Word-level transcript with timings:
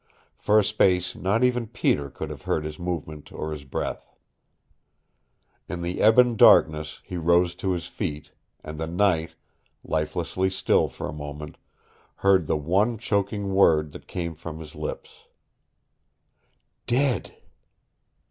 For 0.35 0.57
a 0.57 0.63
space 0.63 1.13
not 1.15 1.43
even 1.43 1.67
Peter 1.67 2.09
could 2.09 2.31
have 2.31 2.41
heard 2.41 2.65
his 2.65 2.79
movement 2.79 3.31
or 3.31 3.51
his 3.51 3.65
breath. 3.65 4.09
In 5.69 5.83
the 5.83 5.99
ebon 5.99 6.37
darkness 6.37 7.01
he 7.03 7.17
rose 7.17 7.53
to 7.61 7.69
his 7.69 7.85
feet, 7.85 8.31
and 8.63 8.79
the 8.79 8.87
night 8.87 9.35
lifelessly 9.83 10.49
still 10.49 10.87
for 10.87 11.07
a 11.07 11.13
moment 11.13 11.55
heard 12.15 12.47
the 12.47 12.57
one 12.57 12.97
choking 12.97 13.53
word 13.53 13.91
that 13.91 14.07
came 14.07 14.33
from 14.33 14.57
his 14.57 14.73
lips. 14.73 15.25
"Dead!" 16.87 17.35